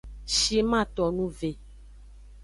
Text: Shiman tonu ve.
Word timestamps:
Shiman 0.35 0.85
tonu 0.95 1.27
ve. 1.37 1.51